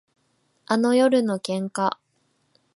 [0.65, 1.99] あの夜の喧嘩